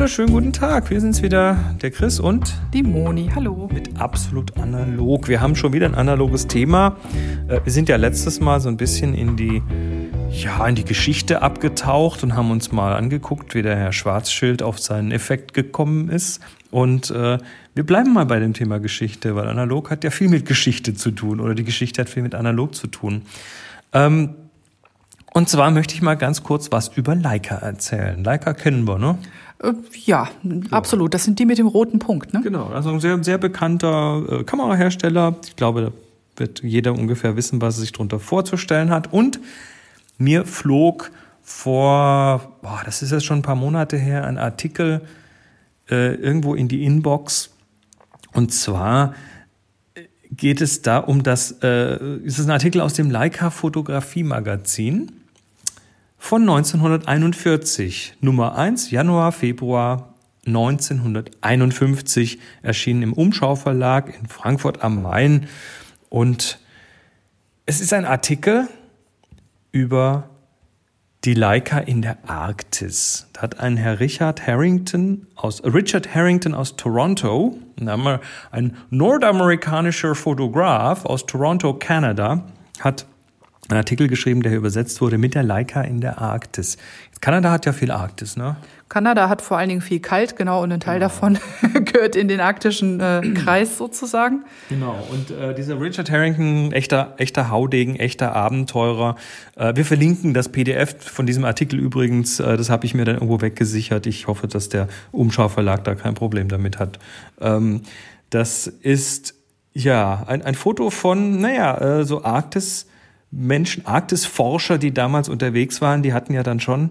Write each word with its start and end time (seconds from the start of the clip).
wunderschönen 0.00 0.32
guten 0.32 0.52
Tag. 0.54 0.88
Wir 0.88 0.98
sind's 0.98 1.20
wieder, 1.20 1.58
der 1.82 1.90
Chris 1.90 2.20
und 2.20 2.58
die 2.72 2.82
Moni. 2.82 3.30
Hallo. 3.34 3.68
Mit 3.70 4.00
absolut 4.00 4.56
analog. 4.56 5.28
Wir 5.28 5.42
haben 5.42 5.54
schon 5.54 5.74
wieder 5.74 5.84
ein 5.84 5.94
analoges 5.94 6.46
Thema. 6.46 6.96
Äh, 7.48 7.60
wir 7.64 7.70
sind 7.70 7.86
ja 7.90 7.96
letztes 7.96 8.40
Mal 8.40 8.62
so 8.62 8.70
ein 8.70 8.78
bisschen 8.78 9.12
in 9.12 9.36
die 9.36 9.62
ja, 10.30 10.66
in 10.66 10.74
die 10.74 10.86
Geschichte 10.86 11.42
abgetaucht 11.42 12.22
und 12.22 12.34
haben 12.34 12.50
uns 12.50 12.72
mal 12.72 12.96
angeguckt, 12.96 13.54
wie 13.54 13.60
der 13.60 13.76
Herr 13.76 13.92
Schwarzschild 13.92 14.62
auf 14.62 14.78
seinen 14.78 15.12
Effekt 15.12 15.52
gekommen 15.52 16.08
ist. 16.08 16.40
Und 16.70 17.10
äh, 17.10 17.36
wir 17.74 17.84
bleiben 17.84 18.14
mal 18.14 18.24
bei 18.24 18.40
dem 18.40 18.54
Thema 18.54 18.80
Geschichte, 18.80 19.36
weil 19.36 19.48
analog 19.48 19.90
hat 19.90 20.02
ja 20.02 20.08
viel 20.08 20.30
mit 20.30 20.46
Geschichte 20.46 20.94
zu 20.94 21.10
tun 21.10 21.40
oder 21.40 21.54
die 21.54 21.64
Geschichte 21.64 22.00
hat 22.00 22.08
viel 22.08 22.22
mit 22.22 22.34
analog 22.34 22.74
zu 22.74 22.86
tun. 22.86 23.26
Ähm, 23.92 24.30
und 25.32 25.48
zwar 25.50 25.70
möchte 25.70 25.94
ich 25.94 26.00
mal 26.00 26.16
ganz 26.16 26.42
kurz 26.42 26.72
was 26.72 26.88
über 26.88 27.14
Leica 27.14 27.56
erzählen. 27.56 28.24
Leica 28.24 28.54
kennen 28.54 28.88
wir, 28.88 28.98
ne? 28.98 29.18
Äh, 29.62 29.72
ja, 30.04 30.28
absolut. 30.70 31.14
Das 31.14 31.24
sind 31.24 31.38
die 31.38 31.46
mit 31.46 31.58
dem 31.58 31.66
roten 31.66 31.98
Punkt, 31.98 32.32
ne? 32.32 32.40
Genau, 32.42 32.66
also 32.66 32.90
ein 32.90 33.00
sehr, 33.00 33.22
sehr 33.22 33.38
bekannter 33.38 34.40
äh, 34.40 34.44
Kamerahersteller. 34.44 35.36
Ich 35.46 35.56
glaube, 35.56 35.82
da 35.82 35.92
wird 36.36 36.62
jeder 36.62 36.92
ungefähr 36.92 37.36
wissen, 37.36 37.60
was 37.60 37.76
er 37.76 37.82
sich 37.82 37.92
darunter 37.92 38.18
vorzustellen 38.18 38.90
hat. 38.90 39.12
Und 39.12 39.40
mir 40.18 40.46
flog 40.46 41.10
vor, 41.42 42.56
boah, 42.62 42.80
das 42.84 43.02
ist 43.02 43.10
jetzt 43.12 43.24
schon 43.24 43.40
ein 43.40 43.42
paar 43.42 43.56
Monate 43.56 43.96
her, 43.96 44.26
ein 44.26 44.38
Artikel 44.38 45.02
äh, 45.90 46.14
irgendwo 46.14 46.54
in 46.54 46.68
die 46.68 46.84
Inbox. 46.84 47.50
Und 48.32 48.52
zwar 48.52 49.14
geht 50.30 50.60
es 50.60 50.82
da 50.82 50.98
um 50.98 51.22
das, 51.22 51.56
äh, 51.62 52.18
ist 52.22 52.38
es 52.38 52.46
ein 52.46 52.52
Artikel 52.52 52.80
aus 52.80 52.94
dem 52.94 53.10
Leica 53.10 53.50
Fotografie 53.50 54.22
Magazin 54.22 55.19
von 56.20 56.42
1941, 56.42 58.14
Nummer 58.20 58.56
1, 58.56 58.90
Januar, 58.92 59.32
Februar 59.32 60.14
1951, 60.46 62.38
erschienen 62.62 63.02
im 63.02 63.14
Umschau 63.14 63.56
Verlag 63.56 64.14
in 64.16 64.26
Frankfurt 64.28 64.84
am 64.84 65.02
Main. 65.02 65.48
Und 66.10 66.60
es 67.66 67.80
ist 67.80 67.92
ein 67.94 68.04
Artikel 68.04 68.68
über 69.72 70.28
die 71.24 71.34
Leica 71.34 71.78
in 71.78 72.02
der 72.02 72.18
Arktis. 72.28 73.26
Da 73.32 73.40
hat 73.42 73.58
ein 73.58 73.76
Herr 73.78 73.98
Richard 73.98 74.46
Harrington 74.46 75.26
aus, 75.34 75.64
Richard 75.64 76.14
Harrington 76.14 76.54
aus 76.54 76.76
Toronto, 76.76 77.58
ein 78.50 78.76
nordamerikanischer 78.90 80.14
Fotograf 80.14 81.06
aus 81.06 81.24
Toronto, 81.26 81.74
Kanada, 81.74 82.44
hat 82.78 83.06
einen 83.70 83.78
Artikel 83.78 84.08
geschrieben, 84.08 84.42
der 84.42 84.50
hier 84.50 84.58
übersetzt 84.58 85.00
wurde 85.00 85.18
mit 85.18 85.34
der 85.34 85.42
Leica 85.42 85.82
in 85.82 86.00
der 86.00 86.18
Arktis. 86.18 86.76
Kanada 87.20 87.50
hat 87.50 87.66
ja 87.66 87.72
viel 87.72 87.90
Arktis, 87.90 88.36
ne? 88.36 88.56
Kanada 88.88 89.28
hat 89.28 89.40
vor 89.40 89.56
allen 89.56 89.68
Dingen 89.68 89.82
viel 89.82 90.00
kalt, 90.00 90.36
genau, 90.36 90.62
und 90.62 90.72
ein 90.72 90.80
Teil 90.80 90.98
genau. 90.98 91.06
davon 91.06 91.38
gehört 91.84 92.16
in 92.16 92.26
den 92.26 92.40
arktischen 92.40 92.98
äh, 92.98 93.20
Kreis 93.34 93.78
sozusagen. 93.78 94.44
Genau, 94.68 94.98
und 95.10 95.30
äh, 95.30 95.54
dieser 95.54 95.80
Richard 95.80 96.10
Harrington, 96.10 96.72
echter, 96.72 97.14
echter 97.18 97.50
Haudegen, 97.50 97.96
echter 97.96 98.34
Abenteurer. 98.34 99.16
Äh, 99.54 99.76
wir 99.76 99.84
verlinken 99.84 100.34
das 100.34 100.48
PDF 100.48 100.96
von 100.98 101.26
diesem 101.26 101.44
Artikel 101.44 101.78
übrigens, 101.78 102.40
äh, 102.40 102.56
das 102.56 102.68
habe 102.68 102.84
ich 102.84 102.94
mir 102.94 103.04
dann 103.04 103.14
irgendwo 103.14 103.40
weggesichert. 103.40 104.06
Ich 104.06 104.26
hoffe, 104.26 104.48
dass 104.48 104.70
der 104.70 104.88
Umschauverlag 105.12 105.84
da 105.84 105.94
kein 105.94 106.14
Problem 106.14 106.48
damit 106.48 106.80
hat. 106.80 106.98
Ähm, 107.40 107.82
das 108.30 108.66
ist 108.66 109.34
ja 109.72 110.24
ein, 110.26 110.42
ein 110.42 110.54
Foto 110.54 110.90
von, 110.90 111.40
naja, 111.40 112.00
äh, 112.00 112.04
so 112.04 112.24
Arktis. 112.24 112.86
Menschen, 113.30 113.86
Arktisforscher, 113.86 114.78
die 114.78 114.92
damals 114.92 115.28
unterwegs 115.28 115.80
waren, 115.80 116.02
die 116.02 116.12
hatten 116.12 116.32
ja 116.32 116.42
dann 116.42 116.60
schon 116.60 116.90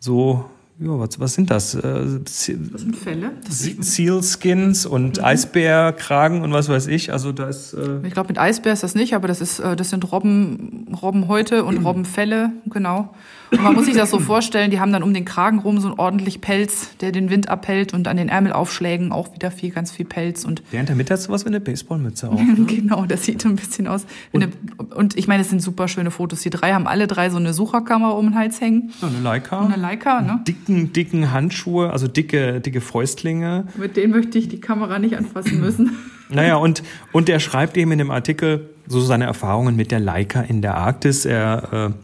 so 0.00 0.44
ja, 0.80 0.98
was, 0.98 1.20
was 1.20 1.34
sind 1.34 1.50
das? 1.50 1.74
Äh, 1.76 1.80
das 2.24 2.46
sind 2.46 2.96
Fälle. 2.96 3.32
Sealskins 3.48 4.86
und 4.86 5.18
mhm. 5.18 5.24
Eisbärkragen 5.24 6.42
und 6.42 6.52
was 6.52 6.68
weiß 6.68 6.88
ich. 6.88 7.12
Also 7.12 7.30
da 7.30 7.48
ist. 7.48 7.74
Äh 7.74 8.04
ich 8.04 8.12
glaube, 8.12 8.28
mit 8.28 8.38
Eisbär 8.38 8.72
ist 8.72 8.82
das 8.82 8.96
nicht, 8.96 9.14
aber 9.14 9.28
das 9.28 9.40
ist, 9.40 9.60
äh, 9.60 9.76
das 9.76 9.90
sind 9.90 10.10
Robben, 10.10 10.96
Robbenhäute 11.00 11.64
und 11.64 11.78
Robbenfelle, 11.84 12.50
genau. 12.66 13.14
Und 13.58 13.62
man 13.62 13.74
muss 13.74 13.86
sich 13.86 13.94
das 13.94 14.10
so 14.10 14.18
vorstellen, 14.18 14.70
die 14.70 14.80
haben 14.80 14.92
dann 14.92 15.02
um 15.02 15.14
den 15.14 15.24
Kragen 15.24 15.60
rum 15.60 15.78
so 15.80 15.88
ein 15.88 15.98
ordentlich 15.98 16.40
Pelz, 16.40 16.96
der 17.00 17.12
den 17.12 17.30
Wind 17.30 17.48
abhält 17.48 17.94
und 17.94 18.08
an 18.08 18.16
den 18.16 18.28
Ärmelaufschlägen 18.28 19.12
auch 19.12 19.34
wieder 19.34 19.50
viel, 19.50 19.70
ganz 19.70 19.92
viel 19.92 20.04
Pelz. 20.04 20.44
Und 20.44 20.62
der 20.72 20.80
in 20.80 20.86
der 20.86 20.96
Mitte 20.96 21.14
hat 21.14 21.20
sowas 21.20 21.44
wie 21.44 21.48
eine 21.48 21.60
Baseballmütze 21.60 22.30
auch. 22.30 22.40
Ne? 22.54 22.66
genau, 22.66 23.06
das 23.06 23.24
sieht 23.24 23.40
so 23.42 23.48
ein 23.48 23.56
bisschen 23.56 23.88
aus. 23.88 24.06
Und, 24.32 24.42
eine, 24.42 24.52
und 24.94 25.16
ich 25.16 25.26
meine, 25.26 25.42
es 25.42 25.50
sind 25.50 25.60
super 25.60 25.88
schöne 25.88 26.10
Fotos. 26.10 26.40
Die 26.40 26.50
drei 26.50 26.72
haben 26.72 26.86
alle 26.86 27.06
drei 27.06 27.30
so 27.30 27.38
eine 27.38 27.54
Sucherkamera 27.54 28.10
um 28.10 28.26
den 28.26 28.34
Hals 28.34 28.60
hängen. 28.60 28.92
Ja, 29.00 29.08
eine 29.08 29.20
Leica. 29.20 29.58
Und 29.60 29.72
eine 29.72 29.80
Leica, 29.80 30.20
ne? 30.20 30.40
Dicken, 30.46 30.92
dicken 30.92 31.32
Handschuhe, 31.32 31.90
also 31.90 32.06
dicke, 32.06 32.60
dicke 32.60 32.80
Fäustlinge. 32.80 33.66
Mit 33.76 33.96
denen 33.96 34.12
möchte 34.12 34.38
ich 34.38 34.48
die 34.48 34.60
Kamera 34.60 34.98
nicht 34.98 35.16
anfassen 35.16 35.60
müssen. 35.60 35.96
Naja, 36.30 36.56
und, 36.56 36.82
und 37.12 37.28
er 37.28 37.38
schreibt 37.38 37.76
eben 37.76 37.92
in 37.92 37.98
dem 37.98 38.10
Artikel 38.10 38.70
so 38.86 39.00
seine 39.00 39.24
Erfahrungen 39.24 39.76
mit 39.76 39.90
der 39.90 40.00
Leica 40.00 40.40
in 40.40 40.62
der 40.62 40.74
Arktis. 40.76 41.26
Er 41.26 41.92
äh, 41.92 42.03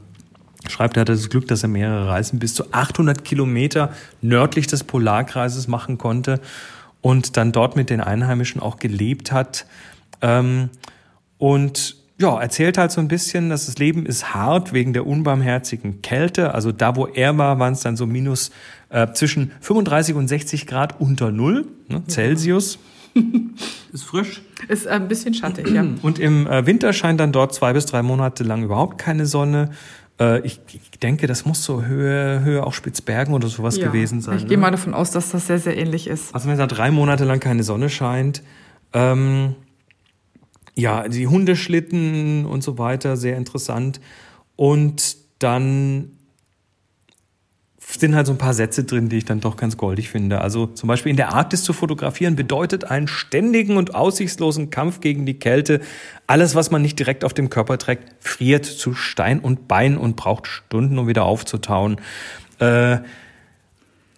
schreibt, 0.68 0.96
er 0.96 1.02
hatte 1.02 1.12
das 1.12 1.30
Glück, 1.30 1.48
dass 1.48 1.62
er 1.62 1.68
mehrere 1.68 2.08
Reisen 2.08 2.38
bis 2.38 2.54
zu 2.54 2.72
800 2.72 3.24
Kilometer 3.24 3.92
nördlich 4.20 4.66
des 4.66 4.84
Polarkreises 4.84 5.68
machen 5.68 5.98
konnte 5.98 6.40
und 7.00 7.36
dann 7.36 7.52
dort 7.52 7.76
mit 7.76 7.90
den 7.90 8.00
Einheimischen 8.00 8.60
auch 8.60 8.78
gelebt 8.78 9.32
hat. 9.32 9.66
Ähm, 10.20 10.70
und 11.38 11.96
ja, 12.20 12.38
erzählt 12.38 12.76
halt 12.76 12.92
so 12.92 13.00
ein 13.00 13.08
bisschen, 13.08 13.48
dass 13.48 13.64
das 13.64 13.78
Leben 13.78 14.04
ist 14.04 14.34
hart 14.34 14.74
wegen 14.74 14.92
der 14.92 15.06
unbarmherzigen 15.06 16.02
Kälte. 16.02 16.52
Also 16.54 16.70
da, 16.70 16.94
wo 16.94 17.06
er 17.06 17.38
war, 17.38 17.58
waren 17.58 17.72
es 17.72 17.80
dann 17.80 17.96
so 17.96 18.06
minus 18.06 18.50
äh, 18.90 19.10
zwischen 19.14 19.52
35 19.60 20.14
und 20.14 20.28
60 20.28 20.66
Grad 20.66 21.00
unter 21.00 21.32
Null 21.32 21.66
ne, 21.88 22.02
Celsius. 22.08 22.78
ist 23.92 24.04
frisch. 24.04 24.42
Ist 24.68 24.86
ein 24.86 25.08
bisschen 25.08 25.32
schattig, 25.32 25.70
ja. 25.70 25.84
Und 26.02 26.18
im 26.18 26.46
äh, 26.46 26.66
Winter 26.66 26.92
scheint 26.92 27.18
dann 27.20 27.32
dort 27.32 27.54
zwei 27.54 27.72
bis 27.72 27.86
drei 27.86 28.02
Monate 28.02 28.44
lang 28.44 28.62
überhaupt 28.62 28.98
keine 28.98 29.24
Sonne. 29.24 29.70
Äh, 30.20 30.46
ich, 30.46 30.60
ich, 30.68 31.00
denke, 31.00 31.26
das 31.26 31.46
muss 31.46 31.64
so 31.64 31.82
Höhe, 31.82 32.44
Höhe 32.44 32.64
auch 32.64 32.74
Spitzbergen 32.74 33.34
oder 33.34 33.48
sowas 33.48 33.78
ja, 33.78 33.86
gewesen 33.86 34.20
sein. 34.20 34.36
Ich 34.36 34.42
ne? 34.42 34.50
gehe 34.50 34.58
mal 34.58 34.70
davon 34.70 34.94
aus, 34.94 35.10
dass 35.10 35.30
das 35.30 35.46
sehr, 35.46 35.58
sehr 35.58 35.76
ähnlich 35.76 36.06
ist. 36.06 36.34
Also 36.34 36.48
wenn 36.48 36.58
da 36.58 36.66
drei 36.66 36.90
Monate 36.90 37.24
lang 37.24 37.40
keine 37.40 37.62
Sonne 37.62 37.88
scheint, 37.88 38.42
ähm, 38.92 39.54
ja, 40.74 41.08
die 41.08 41.26
Hundeschlitten 41.26 42.46
und 42.46 42.62
so 42.62 42.78
weiter, 42.78 43.16
sehr 43.16 43.36
interessant. 43.36 44.00
Und 44.56 45.16
dann 45.38 46.12
sind 47.98 48.14
halt 48.14 48.26
so 48.26 48.32
ein 48.32 48.38
paar 48.38 48.54
Sätze 48.54 48.84
drin, 48.84 49.08
die 49.08 49.18
ich 49.18 49.24
dann 49.24 49.40
doch 49.40 49.56
ganz 49.56 49.76
goldig 49.76 50.10
finde. 50.10 50.40
Also 50.40 50.66
zum 50.66 50.86
Beispiel 50.86 51.10
in 51.10 51.16
der 51.16 51.32
Arktis 51.32 51.64
zu 51.64 51.72
fotografieren 51.72 52.36
bedeutet 52.36 52.84
einen 52.84 53.08
ständigen 53.08 53.76
und 53.76 53.94
aussichtslosen 53.94 54.70
Kampf 54.70 55.00
gegen 55.00 55.26
die 55.26 55.38
Kälte. 55.38 55.80
Alles, 56.26 56.54
was 56.54 56.70
man 56.70 56.82
nicht 56.82 56.98
direkt 56.98 57.24
auf 57.24 57.34
dem 57.34 57.50
Körper 57.50 57.78
trägt, 57.78 58.04
friert 58.20 58.64
zu 58.64 58.94
Stein 58.94 59.40
und 59.40 59.66
Bein 59.66 59.96
und 59.96 60.16
braucht 60.16 60.46
Stunden, 60.46 60.98
um 60.98 61.08
wieder 61.08 61.24
aufzutauen. 61.24 62.00
Äh, 62.58 62.98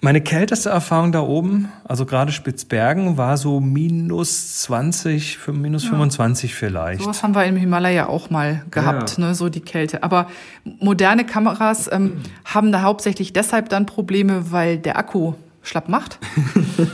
meine 0.03 0.21
kälteste 0.21 0.69
Erfahrung 0.69 1.13
da 1.13 1.21
oben, 1.21 1.71
also 1.85 2.05
gerade 2.07 2.33
Spitzbergen, 2.33 3.17
war 3.17 3.37
so 3.37 3.61
minus 3.61 4.63
20, 4.63 5.39
minus 5.53 5.85
ja. 5.85 5.91
25 5.91 6.57
vielleicht. 6.57 7.03
Sowas 7.03 7.23
haben 7.23 7.37
wir 7.37 7.45
im 7.45 7.55
Himalaya 7.55 8.09
auch 8.09 8.29
mal 8.29 8.65
gehabt, 8.73 9.17
ja. 9.17 9.27
ne, 9.27 9.35
so 9.37 9.49
die 9.49 9.61
Kälte. 9.61 10.03
Aber 10.03 10.27
moderne 10.65 11.25
Kameras 11.25 11.89
ähm, 11.93 12.21
haben 12.45 12.73
da 12.73 12.83
hauptsächlich 12.83 13.33
deshalb 13.33 13.69
dann 13.69 13.87
Probleme, 13.87 14.51
weil 14.51 14.77
der 14.79 14.99
Akku 14.99 15.35
schlapp 15.63 15.89
macht? 15.89 16.19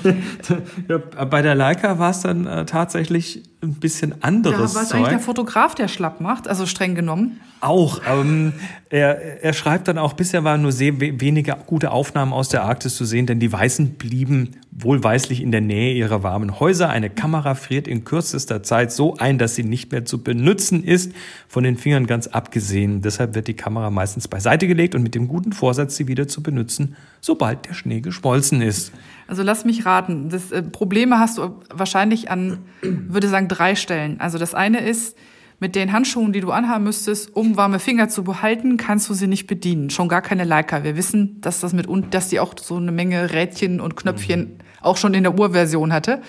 ja, 0.89 0.99
bei 1.25 1.43
der 1.43 1.55
Leica 1.55 1.99
war 1.99 2.11
es 2.11 2.21
dann 2.21 2.47
äh, 2.47 2.67
tatsächlich 2.67 3.43
ein 3.63 3.75
bisschen 3.75 4.23
anderes. 4.23 4.73
Ja, 4.73 4.77
war 4.77 4.83
es 4.83 4.93
eigentlich 4.93 5.09
der 5.09 5.21
Fotograf, 5.21 5.75
der 5.75 5.89
schlapp 5.89 6.21
macht, 6.21 6.49
also 6.49 6.67
streng 6.67 6.95
genommen? 6.95 7.41
Auch. 7.61 8.01
Ähm, 8.09 8.53
er, 8.91 9.43
er 9.43 9.53
schreibt 9.53 9.89
dann 9.89 9.99
auch, 9.99 10.13
bisher 10.13 10.45
waren 10.45 10.63
nur 10.63 10.73
sehr 10.73 11.01
wenige 11.01 11.57
gute 11.67 11.91
Aufnahmen 11.91 12.33
aus 12.33 12.51
der 12.51 12.63
Arktis 12.63 12.95
zu 12.97 13.05
sehen, 13.05 13.27
denn 13.27 13.41
die 13.41 13.53
Weißen 13.53 13.95
blieben 13.95 14.57
wohlweislich 14.81 15.43
in 15.43 15.51
der 15.51 15.61
Nähe 15.61 15.95
ihrer 15.95 16.23
warmen 16.23 16.61
Häuser. 16.61 16.91
Eine 16.91 17.11
Kamera 17.11 17.55
friert 17.55 17.89
in 17.89 18.05
kürzester 18.05 18.63
Zeit 18.63 18.93
so 18.93 19.17
ein, 19.17 19.39
dass 19.39 19.55
sie 19.55 19.65
nicht 19.65 19.91
mehr 19.93 20.05
zu 20.05 20.23
benutzen 20.23 20.85
ist, 20.85 21.13
von 21.49 21.65
den 21.65 21.77
Fingern 21.77 22.07
ganz 22.07 22.27
abgesehen. 22.29 23.03
Deshalb 23.03 23.35
wird 23.35 23.49
die 23.49 23.55
Kamera 23.55 23.91
meistens 23.91 24.29
beiseite 24.29 24.67
gelegt 24.67 24.95
und 24.95 25.03
mit 25.03 25.15
dem 25.15 25.29
guten 25.29 25.53
Vorsatz, 25.53 25.97
sie 25.97 26.09
wieder 26.09 26.29
zu 26.29 26.43
benutzen, 26.43 26.97
sobald 27.21 27.69
der 27.69 27.75
Schnee 27.75 28.01
geschmolzen 28.01 28.63
ist. 28.63 28.93
Also 29.27 29.43
lass 29.43 29.65
mich 29.65 29.85
raten. 29.85 30.29
Das 30.29 30.53
äh, 30.53 30.63
Probleme 30.63 31.19
hast 31.19 31.39
du 31.39 31.61
wahrscheinlich 31.73 32.31
an, 32.31 32.59
würde 32.83 33.29
sagen, 33.29 33.49
drei 33.49 33.75
Stellen. 33.75 34.21
Also 34.21 34.39
das 34.39 34.55
eine 34.55 34.81
ist, 34.81 35.17
mit 35.61 35.75
den 35.75 35.93
Handschuhen, 35.93 36.33
die 36.33 36.41
du 36.41 36.53
anhaben 36.53 36.85
müsstest, 36.85 37.35
um 37.35 37.57
warme 37.57 37.81
Finger 37.81 38.09
zu 38.09 38.23
behalten, 38.23 38.77
kannst 38.77 39.09
du 39.09 39.15
sie 39.15 39.27
nicht 39.27 39.47
bedienen. 39.49 39.91
Schon 39.91 40.09
gar 40.09 40.23
keine 40.23 40.45
Leica. 40.45 40.85
Wir 40.85 40.97
wissen, 40.97 41.41
dass 41.41 41.61
das 41.61 41.73
mit 41.73 41.89
und 41.89 42.15
dass 42.15 42.29
die 42.29 42.39
auch 42.39 42.55
so 42.61 42.77
eine 42.77 42.93
Menge 42.93 43.33
Rädchen 43.33 43.81
und 43.81 43.97
Knöpfchen 43.97 44.41
mhm. 44.41 44.68
Auch 44.81 44.97
schon 44.97 45.15
in 45.15 45.25
der 45.25 45.39
Urversion 45.39 45.93
hatte. 45.93 46.23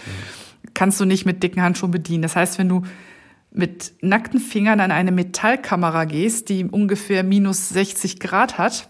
Kannst 0.73 0.99
du 0.99 1.05
nicht 1.05 1.25
mit 1.25 1.43
dicken 1.43 1.61
Handschuhen 1.61 1.91
bedienen. 1.91 2.21
Das 2.21 2.35
heißt, 2.35 2.59
wenn 2.59 2.69
du 2.69 2.83
mit 3.51 3.93
nackten 4.01 4.39
Fingern 4.39 4.79
an 4.79 4.91
eine 4.91 5.11
Metallkamera 5.11 6.05
gehst, 6.05 6.49
die 6.49 6.65
ungefähr 6.65 7.23
minus 7.23 7.69
60 7.69 8.19
Grad 8.19 8.57
hat, 8.57 8.89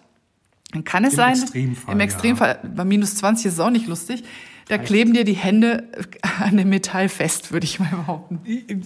Dann 0.72 0.84
kann 0.84 1.04
es 1.04 1.14
Im 1.14 1.18
sein, 1.18 1.34
Extremfall, 1.34 1.94
im 1.94 2.00
Extremfall, 2.00 2.60
bei 2.76 2.86
minus 2.86 3.16
20 3.16 3.46
ist 3.48 3.54
es 3.54 3.60
auch 3.60 3.70
nicht 3.70 3.88
lustig, 3.88 4.24
da 4.68 4.78
kleben 4.78 5.14
dir 5.14 5.24
die 5.24 5.34
Hände 5.34 5.86
an 6.40 6.56
dem 6.58 6.70
Metall 6.70 7.10
fest, 7.10 7.52
würde 7.52 7.66
ich 7.66 7.80
mal 7.80 7.90
behaupten. 7.90 8.40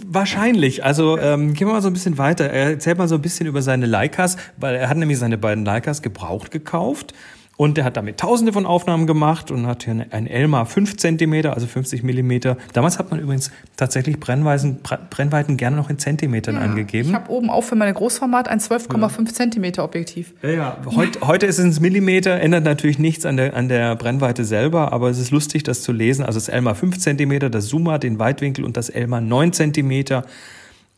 Wahrscheinlich. 0.08 0.86
Also 0.86 1.18
ähm, 1.18 1.54
gehen 1.54 1.68
wir 1.68 1.74
mal 1.74 1.82
so 1.82 1.90
ein 1.90 1.94
bisschen 1.94 2.18
weiter. 2.18 2.46
Er 2.46 2.72
erzählt 2.72 2.98
mal 2.98 3.10
so 3.10 3.16
ein 3.16 3.22
bisschen 3.22 3.48
über 3.48 3.62
seine 3.62 3.86
Leicas, 3.86 4.38
weil 4.56 4.76
er 4.76 4.88
hat 4.88 4.98
nämlich 4.98 5.20
seine 5.20 5.38
beiden 5.38 5.66
Leicas 5.66 6.02
gebraucht 6.02 6.52
gekauft. 6.52 7.14
Und 7.56 7.78
er 7.78 7.84
hat 7.84 7.98
damit 7.98 8.18
tausende 8.18 8.52
von 8.52 8.66
Aufnahmen 8.66 9.06
gemacht 9.06 9.52
und 9.52 9.68
hat 9.68 9.84
hier 9.84 10.08
ein 10.10 10.26
Elmar 10.26 10.66
5 10.66 10.98
cm, 10.98 11.46
also 11.46 11.68
50 11.68 12.02
Millimeter. 12.02 12.58
Damals 12.74 12.98
hat 12.98 13.12
man 13.12 13.20
übrigens 13.20 13.52
tatsächlich 13.78 14.20
Brennweiten, 14.20 14.80
Brennweiten 14.82 15.56
gerne 15.56 15.76
noch 15.76 15.90
in 15.90 16.00
Zentimetern 16.00 16.56
Ja, 16.56 16.62
angegeben. 16.62 17.10
Ich 17.10 17.16
habe 17.16 17.32
oben 17.32 17.52
auch 17.52 17.64
für 17.64 17.76
meine 17.76 17.94
Großformat 17.94 18.48
ein 18.48 18.60
12,5 18.60 19.34
Zentimeter 19.34 19.84
Objektiv. 19.84 20.34
Ja, 20.42 20.50
ja. 20.50 20.78
Heut, 20.96 21.22
heute 21.22 21.46
ist 21.46 21.60
es 21.60 21.80
Millimeter, 21.80 22.40
ändert 22.40 22.64
natürlich 22.64 22.98
nichts 22.98 23.24
an 23.24 23.38
der, 23.38 23.56
an 23.56 23.70
der 23.70 23.96
Brennweite 23.98 24.46
selber, 24.46 24.92
aber 24.92 25.12
es 25.12 25.20
ist 25.20 25.30
lustig, 25.30 25.62
das 25.62 25.84
zu 25.84 25.92
lesen. 25.92 26.26
Also 26.26 26.40
das 26.40 26.50
Elmar 26.50 26.74
5 26.74 26.98
cm, 26.98 27.52
das 27.52 27.68
Zoom 27.68 27.84
den 28.00 28.18
Weitwinkel 28.18 28.66
und 28.66 28.78
das 28.78 28.90
Elmar 28.90 29.22
9 29.22 29.54
cm. 29.54 30.24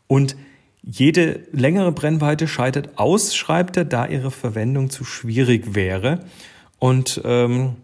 Und 0.06 0.36
jede 0.86 1.40
längere 1.52 1.90
Brennweite 1.90 2.46
scheidet 2.46 2.90
aus, 2.96 3.34
schreibt 3.34 3.76
er, 3.76 3.84
da 3.84 4.06
ihre 4.06 4.30
Verwendung 4.30 4.88
zu 4.88 5.04
schwierig 5.04 5.74
wäre. 5.74 6.20
Und 6.78 7.20
ähm, 7.24 7.76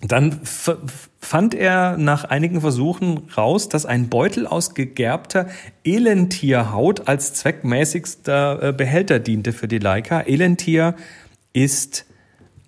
dann 0.00 0.40
fand 0.44 1.54
er 1.54 1.98
nach 1.98 2.24
einigen 2.24 2.60
Versuchen 2.60 3.28
raus, 3.36 3.68
dass 3.68 3.84
ein 3.84 4.08
Beutel 4.08 4.46
aus 4.46 4.74
gegerbter 4.74 5.48
Elentierhaut 5.84 7.08
als 7.08 7.34
zweckmäßigster 7.34 8.62
äh, 8.62 8.72
Behälter 8.72 9.18
diente 9.18 9.52
für 9.52 9.68
die 9.68 9.78
Leica. 9.78 10.20
Elentier 10.20 10.94
ist 11.52 12.06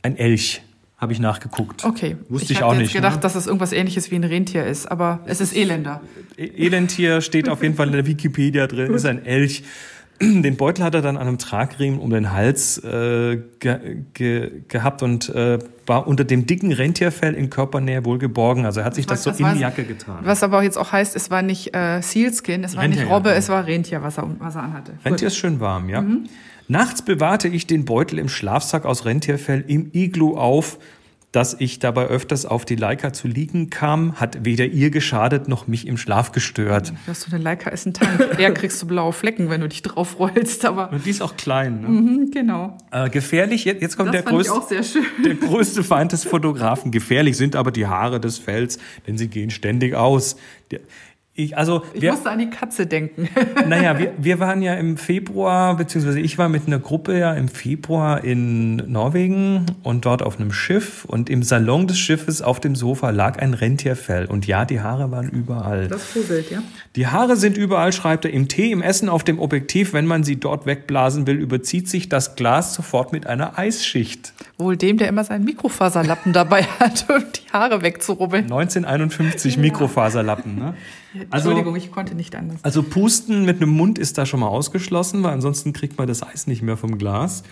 ein 0.02 0.16
Elch, 0.18 0.62
habe 1.02 1.12
ich 1.12 1.18
nachgeguckt. 1.18 1.84
Okay. 1.84 2.16
Wusste 2.28 2.52
ich, 2.52 2.60
hab 2.62 2.68
auch 2.68 2.72
jetzt 2.74 2.82
nicht. 2.82 2.92
gedacht, 2.94 3.16
ne? 3.16 3.20
dass 3.22 3.34
es 3.34 3.46
irgendwas 3.48 3.72
ähnliches 3.72 4.10
wie 4.12 4.14
ein 4.14 4.24
Rentier 4.24 4.64
ist, 4.64 4.86
aber 4.86 5.18
es 5.26 5.40
ist 5.40 5.54
Elender. 5.54 6.00
E- 6.38 6.46
Elentier 6.66 7.20
steht 7.20 7.48
auf 7.48 7.62
jeden 7.62 7.74
Fall 7.74 7.88
in 7.88 7.92
der 7.92 8.06
Wikipedia 8.06 8.68
drin, 8.68 8.94
ist 8.94 9.04
ein 9.04 9.26
Elch. 9.26 9.64
Den 10.20 10.56
Beutel 10.56 10.84
hat 10.84 10.94
er 10.94 11.02
dann 11.02 11.16
an 11.16 11.26
einem 11.26 11.38
Tragriemen 11.38 11.98
um 11.98 12.10
den 12.10 12.32
Hals 12.32 12.78
äh, 12.84 13.40
ge 13.58 13.96
ge 14.14 14.62
gehabt 14.68 15.02
und 15.02 15.28
äh, 15.30 15.58
war 15.86 16.06
unter 16.06 16.22
dem 16.22 16.46
dicken 16.46 16.70
Rentierfell 16.70 17.34
in 17.34 17.50
Körpernähe 17.50 18.04
wohl 18.04 18.18
geborgen. 18.18 18.64
Also 18.64 18.78
er 18.80 18.86
hat 18.86 18.94
sich 18.94 19.06
das, 19.06 19.24
Das 19.24 19.36
so 19.38 19.44
in 19.44 19.54
die 19.54 19.60
Jacke 19.60 19.82
getan. 19.82 20.18
Was 20.22 20.44
aber 20.44 20.58
auch 20.58 20.62
jetzt 20.62 20.76
auch 20.78 20.92
heißt, 20.92 21.16
es 21.16 21.32
war 21.32 21.42
nicht 21.42 21.74
äh, 21.74 22.00
Sealskin, 22.00 22.62
es 22.62 22.76
war 22.76 22.84
Rentier, 22.84 23.00
nicht 23.00 23.10
ja. 23.10 23.16
Robbe, 23.16 23.32
es 23.32 23.48
war 23.48 23.66
Rentier, 23.66 24.04
was 24.04 24.18
er, 24.18 24.30
was 24.38 24.54
er 24.54 24.62
anhatte. 24.62 24.92
Rentier 25.04 25.26
ist 25.26 25.36
schön 25.36 25.58
warm, 25.58 25.88
ja. 25.88 26.00
Mhm. 26.02 26.28
Nachts 26.68 27.02
bewahrte 27.02 27.48
ich 27.48 27.66
den 27.66 27.84
Beutel 27.84 28.18
im 28.18 28.28
Schlafsack 28.28 28.84
aus 28.84 29.04
Rentierfell 29.04 29.64
im 29.66 29.90
Iglu 29.92 30.36
auf. 30.36 30.78
Dass 31.32 31.56
ich 31.58 31.78
dabei 31.78 32.08
öfters 32.08 32.44
auf 32.44 32.66
die 32.66 32.76
Leica 32.76 33.14
zu 33.14 33.26
liegen 33.26 33.70
kam, 33.70 34.20
hat 34.20 34.44
weder 34.44 34.66
ihr 34.66 34.90
geschadet 34.90 35.48
noch 35.48 35.66
mich 35.66 35.86
im 35.86 35.96
Schlaf 35.96 36.32
gestört. 36.32 36.92
Ja, 37.06 37.14
so 37.14 37.34
eine 37.34 37.42
Leica 37.42 37.70
ist 37.70 37.86
ein 37.86 37.94
Tank. 37.94 38.38
Eher 38.38 38.52
kriegst 38.54 38.82
du 38.82 38.86
blaue 38.86 39.14
Flecken, 39.14 39.48
wenn 39.48 39.62
du 39.62 39.68
dich 39.68 39.80
drauf 39.80 40.18
rollst, 40.18 40.66
aber 40.66 40.92
Und 40.92 41.06
die 41.06 41.10
ist 41.10 41.22
auch 41.22 41.34
klein. 41.38 41.80
Ne? 41.80 41.88
mhm, 41.88 42.30
genau. 42.30 42.76
Äh, 42.90 43.08
gefährlich, 43.08 43.64
jetzt, 43.64 43.80
jetzt 43.80 43.96
kommt 43.96 44.12
Das 44.12 44.24
der 44.24 44.30
größte, 44.30 44.82
der 45.24 45.34
größte 45.36 45.82
Feind 45.82 46.12
des 46.12 46.24
Fotografen. 46.24 46.90
Gefährlich 46.90 47.38
sind 47.38 47.56
aber 47.56 47.70
die 47.70 47.86
Haare 47.86 48.20
des 48.20 48.36
Fells, 48.36 48.78
denn 49.06 49.16
sie 49.16 49.28
gehen 49.28 49.48
ständig 49.48 49.94
aus. 49.94 50.36
Der, 50.70 50.80
ich, 51.34 51.56
also, 51.56 51.82
Ich 51.94 52.02
wir, 52.02 52.12
musste 52.12 52.30
an 52.30 52.40
die 52.40 52.50
Katze 52.50 52.86
denken. 52.86 53.26
naja, 53.66 53.98
wir, 53.98 54.12
wir 54.18 54.38
waren 54.38 54.60
ja 54.60 54.74
im 54.74 54.98
Februar, 54.98 55.74
beziehungsweise 55.78 56.20
ich 56.20 56.36
war 56.36 56.50
mit 56.50 56.66
einer 56.66 56.78
Gruppe 56.78 57.18
ja 57.18 57.32
im 57.32 57.48
Februar 57.48 58.22
in 58.22 58.76
Norwegen 58.76 59.64
und 59.82 60.04
dort 60.04 60.22
auf 60.22 60.38
einem 60.38 60.52
Schiff 60.52 61.06
und 61.06 61.30
im 61.30 61.42
Salon 61.42 61.86
des 61.86 61.98
Schiffes 61.98 62.42
auf 62.42 62.60
dem 62.60 62.76
Sofa 62.76 63.08
lag 63.08 63.38
ein 63.38 63.54
Rentierfell 63.54 64.26
und 64.26 64.46
ja, 64.46 64.66
die 64.66 64.82
Haare 64.82 65.10
waren 65.10 65.30
überall. 65.30 65.88
Das 65.88 66.04
fuselt, 66.04 66.50
ja. 66.50 66.62
Die 66.96 67.06
Haare 67.06 67.36
sind 67.36 67.56
überall, 67.56 67.94
schreibt 67.94 68.26
er, 68.26 68.30
im 68.30 68.48
Tee, 68.48 68.70
im 68.70 68.82
Essen, 68.82 69.08
auf 69.08 69.24
dem 69.24 69.38
Objektiv. 69.38 69.94
Wenn 69.94 70.04
man 70.04 70.24
sie 70.24 70.36
dort 70.36 70.66
wegblasen 70.66 71.26
will, 71.26 71.36
überzieht 71.36 71.88
sich 71.88 72.10
das 72.10 72.36
Glas 72.36 72.74
sofort 72.74 73.14
mit 73.14 73.26
einer 73.26 73.58
Eisschicht. 73.58 74.34
Wohl 74.58 74.76
dem, 74.76 74.98
der 74.98 75.08
immer 75.08 75.24
seinen 75.24 75.46
Mikrofaserlappen 75.46 76.34
dabei 76.34 76.64
hat, 76.78 77.06
die 77.08 77.41
Haare 77.52 77.82
wegzurubbeln. 77.82 78.44
1951 78.44 79.56
Mikrofaserlappen. 79.58 80.56
Ne? 80.56 80.74
Entschuldigung, 81.30 81.76
ich 81.76 81.90
konnte 81.90 82.14
nicht 82.14 82.34
anders. 82.34 82.58
Also 82.62 82.82
Pusten 82.82 83.44
mit 83.44 83.56
einem 83.60 83.70
Mund 83.70 83.98
ist 83.98 84.18
da 84.18 84.26
schon 84.26 84.40
mal 84.40 84.48
ausgeschlossen, 84.48 85.22
weil 85.22 85.32
ansonsten 85.32 85.72
kriegt 85.72 85.98
man 85.98 86.08
das 86.08 86.22
Eis 86.22 86.46
nicht 86.46 86.62
mehr 86.62 86.76
vom 86.76 86.98
Glas. 86.98 87.42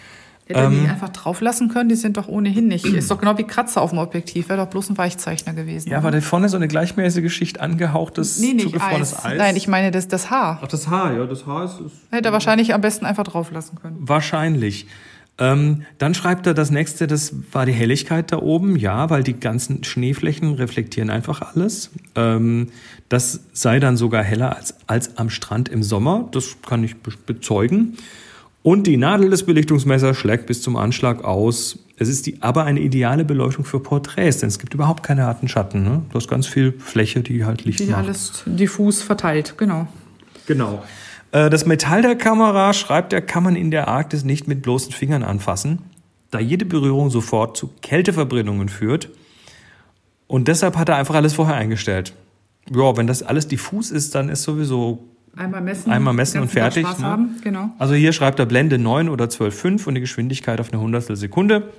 Hätte 0.47 0.61
er 0.61 0.71
die 0.71 0.77
Ähm. 0.79 0.91
einfach 0.91 1.11
drauf 1.11 1.41
lassen 1.41 1.69
können, 1.69 1.89
die 1.89 1.95
sind 1.95 2.17
doch 2.17 2.27
ohnehin 2.27 2.67
nicht. 2.67 2.85
Ist 2.85 3.11
doch 3.11 3.21
genau 3.21 3.39
wie 3.39 3.45
Kratzer 3.45 3.83
auf 3.83 3.91
dem 3.91 4.01
Objektiv, 4.01 4.49
wäre 4.49 4.59
doch 4.59 4.69
bloß 4.69 4.91
ein 4.91 4.99
Weichzeichner 4.99 5.53
gewesen. 5.55 5.89
Ja, 5.91 5.99
aber 5.99 6.11
da 6.11 6.21
vorne 6.21 6.49
so 6.49 6.57
eine 6.57 6.67
gleichmäßige 6.67 7.33
Schicht 7.33 7.61
angehauchtes, 7.61 8.41
nee, 8.41 8.55
nicht 8.55 8.67
zugefrorenes 8.67 9.15
Eis. 9.17 9.25
Eis. 9.27 9.39
Nein, 9.39 9.55
ich 9.57 9.69
meine 9.69 9.93
das, 9.93 10.09
das 10.09 10.29
Haar. 10.31 10.59
Ach, 10.63 10.67
das 10.67 10.89
Haar, 10.89 11.13
ja, 11.17 11.25
das 11.27 11.47
Haar 11.47 11.67
ist, 11.67 11.81
ist 11.81 11.93
Hätte 12.11 12.31
er 12.31 12.33
wahrscheinlich 12.33 12.75
am 12.75 12.81
besten 12.81 13.07
einfach 13.07 13.25
drauf 13.25 13.53
lassen 13.53 13.79
können. 13.81 13.97
Wahrscheinlich. 14.01 14.87
Ähm, 15.41 15.83
dann 15.99 16.15
schreibt 16.15 16.47
er 16.47 16.55
das 16.55 16.71
nächste, 16.71 17.07
das 17.07 17.35
war 17.53 17.67
die 17.67 17.73
Helligkeit 17.73 18.31
da 18.31 18.39
oben. 18.39 18.77
Ja, 18.77 19.09
weil 19.11 19.23
die 19.23 19.33
ganzen 19.41 19.83
Schneeflächen 19.83 20.55
reflektieren 20.55 21.11
einfach 21.11 21.41
alles. 21.55 21.91
Ähm, 22.15 22.69
das 23.09 23.41
sei 23.53 23.81
dann 23.81 23.97
sogar 23.97 24.23
heller 24.23 24.55
als, 24.57 24.75
als 24.87 25.17
am 25.17 25.31
Strand 25.31 25.69
im 25.69 25.83
Sommer. 25.83 26.29
Das 26.33 26.57
kann 26.67 26.85
ich 26.85 26.97
be 26.97 27.13
bezeugen. 27.27 27.97
Und 28.63 28.87
die 28.87 28.99
Nadel 28.99 29.31
des 29.31 29.45
Belichtungsmessers 29.45 30.17
schlägt 30.19 30.45
bis 30.47 30.61
zum 30.61 30.77
Anschlag 30.77 31.25
aus. 31.25 31.79
Es 31.97 32.09
ist 32.09 32.27
die, 32.27 32.43
aber 32.43 32.65
eine 32.65 32.81
ideale 32.81 33.25
Beleuchtung 33.25 33.65
für 33.65 33.81
Porträts, 33.81 34.39
denn 34.39 34.49
es 34.49 34.59
gibt 34.59 34.75
überhaupt 34.75 35.03
keine 35.03 35.23
harten 35.25 35.49
Schatten. 35.49 35.83
Ne? 35.83 36.03
Du 36.11 36.15
hast 36.17 36.29
ganz 36.29 36.47
viel 36.47 36.73
Fläche, 36.79 37.21
die 37.21 37.47
halt 37.47 37.65
Licht 37.65 37.81
Die 37.81 37.87
macht. 37.87 37.99
alles 38.05 38.43
diffus 38.45 39.01
verteilt, 39.01 39.55
genau. 39.57 39.89
Genau. 40.47 40.83
Äh, 41.33 41.51
Das 41.51 41.67
Metall 41.67 42.03
der 42.03 42.17
Kamera, 42.17 42.73
schreibt 42.73 43.13
er, 43.13 43.21
kann 43.21 43.43
man 43.43 43.57
in 43.57 43.71
der 43.71 43.89
Arktis 43.89 44.25
nicht 44.25 44.49
mit 44.49 44.63
bloßen 44.63 44.93
Fingern 44.93 45.23
anfassen, 45.23 45.79
da 46.31 46.39
jede 46.39 46.65
Berührung 46.65 47.11
sofort 47.11 47.57
zu 47.57 47.71
Kälteverbrennungen 47.83 48.69
führt. 48.69 49.11
Und 50.27 50.47
deshalb 50.49 50.77
hat 50.77 50.89
er 50.89 50.97
einfach 50.97 51.17
alles 51.17 51.35
vorher 51.35 51.57
eingestellt. 51.57 52.15
Ja, 52.73 52.97
wenn 52.97 53.07
das 53.09 53.23
alles 53.23 53.49
diffus 53.49 53.91
ist, 53.91 54.15
dann 54.15 54.29
ist 54.29 54.45
sowieso. 54.45 55.05
Einmal 55.37 55.61
messen, 55.61 55.91
Einmal 55.93 56.15
messen 56.15 56.41
und 56.41 56.49
fertig, 56.49 56.85
ne? 56.99 57.29
genau. 57.43 57.71
Also 57.79 57.95
hier 57.95 58.13
schreibt 58.13 58.39
er 58.41 58.47
Blende 58.47 58.79
9 58.79 59.09
oder 59.09 59.27
12,5 59.27 59.87
und 59.87 59.95
die 59.95 60.01
Geschwindigkeit 60.01 60.61
auf 60.61 60.73
eine 60.73 60.81
Hundertstel 60.81 61.17
Sekunde. 61.17 61.71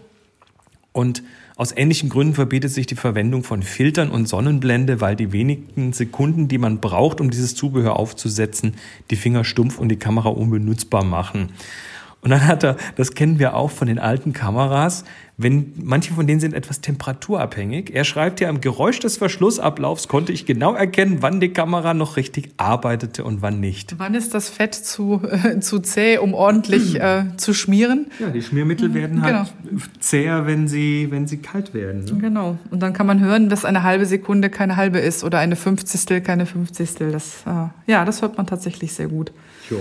Und 0.93 1.23
aus 1.55 1.75
ähnlichen 1.75 2.09
Gründen 2.09 2.33
verbietet 2.33 2.71
sich 2.71 2.85
die 2.85 2.95
Verwendung 2.95 3.43
von 3.43 3.63
Filtern 3.63 4.09
und 4.09 4.27
Sonnenblende, 4.27 4.99
weil 4.99 5.15
die 5.15 5.31
wenigen 5.31 5.93
Sekunden, 5.93 6.47
die 6.47 6.57
man 6.57 6.79
braucht, 6.79 7.21
um 7.21 7.29
dieses 7.29 7.55
Zubehör 7.55 7.97
aufzusetzen, 7.97 8.75
die 9.09 9.15
Finger 9.15 9.43
stumpf 9.43 9.77
und 9.77 9.89
die 9.89 9.99
Kamera 9.99 10.29
unbenutzbar 10.29 11.03
machen. 11.03 11.49
Und 12.21 12.29
dann 12.29 12.45
hat 12.45 12.63
er, 12.63 12.77
das 12.97 13.15
kennen 13.15 13.39
wir 13.39 13.55
auch 13.55 13.71
von 13.71 13.87
den 13.87 13.97
alten 13.97 14.31
Kameras, 14.31 15.03
wenn 15.37 15.73
manche 15.81 16.13
von 16.13 16.27
denen 16.27 16.39
sind 16.39 16.53
etwas 16.53 16.81
temperaturabhängig. 16.81 17.95
Er 17.95 18.03
schreibt 18.03 18.39
ja, 18.41 18.49
im 18.49 18.61
Geräusch 18.61 18.99
des 18.99 19.17
Verschlussablaufs 19.17 20.07
konnte 20.07 20.31
ich 20.31 20.45
genau 20.45 20.75
erkennen, 20.75 21.17
wann 21.21 21.39
die 21.39 21.49
Kamera 21.49 21.95
noch 21.95 22.17
richtig 22.17 22.51
arbeitete 22.57 23.23
und 23.23 23.41
wann 23.41 23.59
nicht. 23.59 23.95
Wann 23.97 24.13
ist 24.13 24.35
das 24.35 24.49
Fett 24.49 24.75
zu, 24.75 25.21
äh, 25.23 25.59
zu 25.59 25.79
zäh, 25.79 26.19
um 26.19 26.35
ordentlich 26.35 26.99
äh, 26.99 27.23
zu 27.37 27.55
schmieren? 27.55 28.11
Ja, 28.19 28.29
die 28.29 28.43
Schmiermittel 28.43 28.93
werden 28.93 29.23
halt 29.23 29.51
zäher, 29.99 30.45
wenn 30.45 30.67
sie, 30.67 31.07
wenn 31.09 31.25
sie 31.25 31.37
kalt 31.37 31.73
werden. 31.73 32.05
Ne? 32.05 32.17
Genau. 32.19 32.59
Und 32.69 32.81
dann 32.81 32.93
kann 32.93 33.07
man 33.07 33.19
hören, 33.19 33.49
dass 33.49 33.65
eine 33.65 33.81
halbe 33.81 34.05
Sekunde 34.05 34.51
keine 34.51 34.75
halbe 34.75 34.99
ist 34.99 35.23
oder 35.23 35.39
eine 35.39 35.55
Fünfzigstel 35.55 36.21
keine 36.21 36.45
Fünfzigstel. 36.45 37.11
Das, 37.11 37.43
äh, 37.47 37.91
ja, 37.91 38.05
das 38.05 38.21
hört 38.21 38.37
man 38.37 38.45
tatsächlich 38.45 38.93
sehr 38.93 39.07
gut. 39.07 39.31
Ja. 39.71 39.77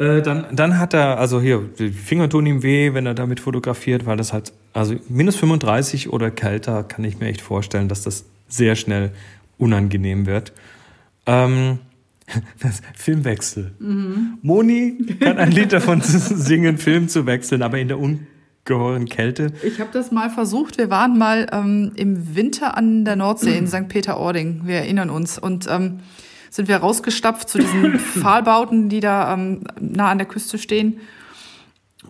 Äh, 0.00 0.22
dann, 0.22 0.46
dann 0.50 0.78
hat 0.78 0.94
er, 0.94 1.18
also 1.18 1.42
hier, 1.42 1.60
die 1.78 1.90
Finger 1.90 2.30
tun 2.30 2.46
ihm 2.46 2.62
weh, 2.62 2.94
wenn 2.94 3.04
er 3.04 3.12
damit 3.12 3.38
fotografiert, 3.38 4.06
weil 4.06 4.16
das 4.16 4.32
halt, 4.32 4.54
also 4.72 4.94
minus 5.10 5.36
35 5.36 6.10
oder 6.10 6.30
kälter 6.30 6.82
kann 6.84 7.04
ich 7.04 7.20
mir 7.20 7.26
echt 7.26 7.42
vorstellen, 7.42 7.88
dass 7.88 8.02
das 8.02 8.24
sehr 8.48 8.76
schnell 8.76 9.10
unangenehm 9.58 10.24
wird. 10.24 10.54
Ähm, 11.26 11.80
das 12.62 12.80
Filmwechsel. 12.96 13.72
Moni 14.40 15.16
kann 15.20 15.36
ein 15.36 15.52
Lied 15.52 15.74
davon 15.74 16.00
singen, 16.02 16.78
Film 16.78 17.08
zu 17.08 17.26
wechseln, 17.26 17.60
aber 17.60 17.78
in 17.78 17.88
der 17.88 17.98
ungeheuren 17.98 19.04
Kälte. 19.04 19.52
Ich 19.62 19.80
habe 19.80 19.90
das 19.92 20.10
mal 20.12 20.30
versucht. 20.30 20.78
Wir 20.78 20.88
waren 20.88 21.18
mal 21.18 21.46
ähm, 21.52 21.92
im 21.96 22.34
Winter 22.34 22.74
an 22.74 23.04
der 23.04 23.16
Nordsee 23.16 23.58
in 23.58 23.66
St. 23.68 23.88
Peter-Ording. 23.88 24.62
Wir 24.64 24.76
erinnern 24.76 25.10
uns. 25.10 25.38
Und 25.38 25.66
ähm, 25.68 25.98
sind 26.50 26.68
wir 26.68 26.76
rausgestapft 26.76 27.48
zu 27.48 27.58
diesen 27.58 27.98
Pfahlbauten, 27.98 28.88
die 28.88 29.00
da 29.00 29.32
ähm, 29.32 29.62
nah 29.80 30.10
an 30.10 30.18
der 30.18 30.26
Küste 30.26 30.58
stehen. 30.58 31.00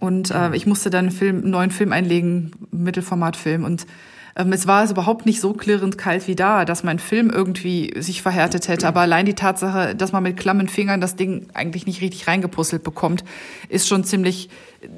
Und 0.01 0.31
äh, 0.31 0.55
ich 0.57 0.67
musste 0.67 0.91
dann 0.91 1.07
einen, 1.07 1.15
Film, 1.15 1.43
einen 1.43 1.51
neuen 1.51 1.71
Film 1.71 1.93
einlegen, 1.93 2.53
Mittelformatfilm. 2.73 3.65
Und 3.65 3.87
Ähm, 4.37 4.53
es 4.53 4.67
war 4.67 4.81
also 4.81 4.95
überhaupt 4.95 5.27
nicht 5.27 5.41
so 5.41 5.53
klirrend 5.53 5.99
kalt 5.99 6.29
wie 6.29 6.37
da, 6.37 6.65
dass 6.65 6.85
mein 6.85 6.99
Film 6.99 7.31
irgendwie 7.31 7.93
sich 8.01 8.23
verhärtet 8.23 8.69
hätte. 8.69 8.87
Aber 8.87 9.01
allein 9.01 9.27
die 9.27 9.35
Tatsache, 9.35 9.95
dass 9.95 10.13
man 10.13 10.23
mit 10.23 10.37
klammen 10.37 10.69
Fingern 10.69 11.01
das 11.01 11.17
Ding 11.17 11.49
eigentlich 11.53 11.87
nicht 11.87 12.01
richtig 12.01 12.27
reingepuzzelt 12.27 12.83
bekommt, 12.83 13.25
ist 13.69 13.89
schon 13.89 14.05
ziemlich, 14.05 14.49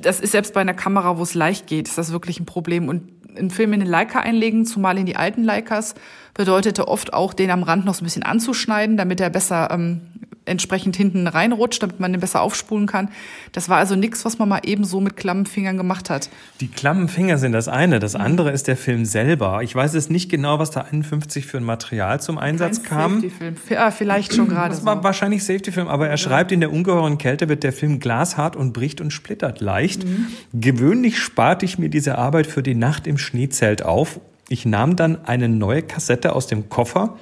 das 0.03 0.21
ist 0.21 0.33
selbst 0.33 0.55
bei 0.55 0.61
einer 0.61 0.75
Kamera, 0.75 1.19
wo 1.19 1.23
es 1.23 1.35
leicht 1.35 1.67
geht, 1.67 1.89
ist 1.89 1.99
das 1.99 2.13
wirklich 2.13 2.41
ein 2.41 2.47
Problem. 2.47 2.89
Und 2.89 3.03
einen 3.37 3.51
Film 3.51 3.73
in 3.73 3.81
den 3.81 3.89
Leica 3.89 4.21
einlegen, 4.21 4.67
zumal 4.67 4.99
in 4.99 5.07
die 5.07 5.17
alten 5.17 5.45
Leicas, 5.45 5.95
bedeutete 6.35 6.89
oft 6.89 7.13
auch, 7.13 7.35
den 7.35 7.51
am 7.51 7.63
Rand 7.63 7.85
noch 7.85 7.95
so 7.95 8.03
ein 8.03 8.05
bisschen 8.05 8.23
anzuschneiden, 8.23 8.97
damit 8.97 9.21
er 9.21 9.31
besser 9.31 9.71
ähm, 9.71 10.01
entsprechend 10.45 10.97
hinten 10.97 11.27
reinrutscht, 11.27 11.83
damit 11.83 12.01
man 12.01 12.13
den 12.13 12.21
besser 12.21 12.41
aufspulen 12.41 12.87
kann. 12.87 13.11
Das 13.53 13.69
war 13.69 13.79
also 13.79 13.95
nichts, 13.95 14.25
was 14.25 14.39
man 14.39 14.49
mal 14.49 14.61
eben 14.65 14.85
so 14.85 15.01
mit 15.01 15.17
klammen 15.17 15.47
Fingern 15.47 15.77
gemacht 15.77 16.11
hat. 16.11 16.31
Die 16.61 16.69
klammen 16.69 17.09
Finger 17.09 17.39
sind 17.39 17.53
das 17.53 17.69
eine. 17.69 18.01
Das 18.01 18.15
andere 18.15 18.51
ist 18.51 18.67
der 18.67 18.77
Film 18.77 19.05
selber. 19.05 19.63
Ich 19.63 19.75
weiß 19.75 19.95
es 19.95 20.11
nicht 20.11 20.31
genau, 20.31 20.59
was 20.59 20.71
da 20.71 20.81
51 20.81 21.47
für 21.47 21.59
ein 21.59 21.65
Material 21.65 22.21
zum 22.21 22.39
Einsatz 22.39 22.83
Kein 22.83 22.99
kam. 22.99 23.15
Safety-Film. 23.15 23.57
Ja, 23.71 23.91
vielleicht 23.91 24.35
schon 24.35 24.49
gerade. 24.49 24.75
Das 24.75 24.85
war 24.85 24.97
so. 24.97 25.05
wahrscheinlich 25.05 25.45
Safety-Film, 25.45 25.89
aber 25.89 26.07
er 26.07 26.13
ja. 26.13 26.17
schreibt, 26.17 26.51
in 26.51 26.61
der 26.61 26.73
ungeheuren 26.73 27.19
Kälte 27.19 27.49
wird 27.49 27.63
der 27.63 27.73
Film 27.73 28.01
glashart 28.01 28.57
und 28.57 28.73
bricht 28.73 29.01
und 29.01 29.13
splittert 29.13 29.61
leicht. 29.61 30.05
Mhm. 30.05 30.27
Gewöhnlich 30.53 31.19
sparte 31.19 31.65
ich 31.65 31.79
mir 31.79 31.89
diese 31.89 32.19
Arbeit 32.19 32.47
für 32.47 32.63
die 32.63 32.75
Nacht 32.75 33.07
im 33.07 33.19
Schneezelt 33.19 33.85
auf. 33.85 34.21
Ich 34.49 34.67
nahm 34.67 34.97
dann 34.97 35.25
eine 35.25 35.49
neue 35.49 35.83
Kassette 35.83 36.35
aus 36.35 36.47
dem 36.47 36.69
Koffer. 36.69 37.17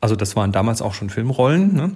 Also 0.00 0.14
das 0.14 0.36
waren 0.36 0.52
damals 0.52 0.82
auch 0.82 0.94
schon 0.94 1.10
Filmrollen. 1.10 1.74
Ne? 1.74 1.92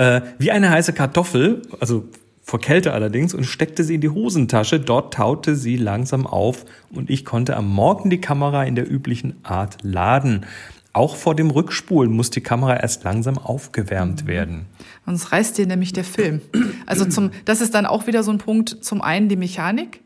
Äh, 0.00 0.22
wie 0.38 0.50
eine 0.50 0.70
heiße 0.70 0.94
Kartoffel, 0.94 1.60
also 1.78 2.08
vor 2.42 2.58
Kälte 2.58 2.94
allerdings, 2.94 3.34
und 3.34 3.44
steckte 3.44 3.84
sie 3.84 3.96
in 3.96 4.00
die 4.00 4.08
Hosentasche. 4.08 4.80
Dort 4.80 5.12
taute 5.12 5.56
sie 5.56 5.76
langsam 5.76 6.26
auf 6.26 6.64
und 6.90 7.10
ich 7.10 7.26
konnte 7.26 7.54
am 7.54 7.68
Morgen 7.68 8.08
die 8.08 8.20
Kamera 8.20 8.64
in 8.64 8.74
der 8.74 8.90
üblichen 8.90 9.36
Art 9.42 9.76
laden. 9.82 10.46
Auch 10.94 11.16
vor 11.16 11.36
dem 11.36 11.50
Rückspulen 11.50 12.10
muss 12.10 12.30
die 12.30 12.40
Kamera 12.40 12.80
erst 12.80 13.04
langsam 13.04 13.36
aufgewärmt 13.38 14.26
werden. 14.26 14.66
Sonst 15.04 15.30
reißt 15.32 15.58
dir 15.58 15.66
nämlich 15.66 15.92
der 15.92 16.02
Film. 16.02 16.40
Also 16.86 17.04
zum, 17.04 17.30
das 17.44 17.60
ist 17.60 17.74
dann 17.74 17.86
auch 17.86 18.06
wieder 18.06 18.22
so 18.22 18.32
ein 18.32 18.38
Punkt. 18.38 18.82
Zum 18.82 19.02
einen 19.02 19.28
die 19.28 19.36
Mechanik, 19.36 20.00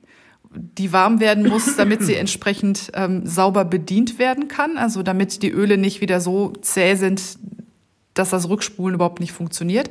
die 0.50 0.92
warm 0.92 1.20
werden 1.20 1.48
muss, 1.48 1.76
damit 1.76 2.02
sie 2.02 2.16
entsprechend 2.16 2.90
ähm, 2.94 3.24
sauber 3.24 3.64
bedient 3.64 4.18
werden 4.18 4.48
kann. 4.48 4.76
Also 4.76 5.02
damit 5.04 5.42
die 5.42 5.50
Öle 5.50 5.78
nicht 5.78 6.00
wieder 6.00 6.20
so 6.20 6.52
zäh 6.60 6.96
sind, 6.96 7.38
dass 8.14 8.30
das 8.30 8.48
Rückspulen 8.48 8.94
überhaupt 8.94 9.20
nicht 9.20 9.32
funktioniert. 9.32 9.90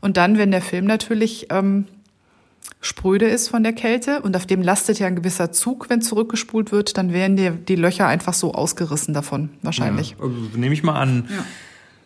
Und 0.00 0.16
dann, 0.16 0.38
wenn 0.38 0.50
der 0.50 0.62
Film 0.62 0.86
natürlich 0.86 1.48
ähm, 1.50 1.86
spröde 2.80 3.26
ist 3.26 3.48
von 3.48 3.62
der 3.62 3.72
Kälte 3.72 4.20
und 4.22 4.36
auf 4.36 4.46
dem 4.46 4.62
lastet 4.62 4.98
ja 4.98 5.06
ein 5.06 5.16
gewisser 5.16 5.52
Zug, 5.52 5.90
wenn 5.90 6.00
zurückgespult 6.00 6.72
wird, 6.72 6.96
dann 6.96 7.12
werden 7.12 7.36
die, 7.36 7.50
die 7.50 7.76
Löcher 7.76 8.06
einfach 8.06 8.34
so 8.34 8.54
ausgerissen 8.54 9.14
davon, 9.14 9.50
wahrscheinlich. 9.62 10.10
Ja, 10.10 10.24
also 10.24 10.34
nehme 10.56 10.74
ich 10.74 10.82
mal 10.82 10.98
an. 10.98 11.28
Ja. 11.28 11.44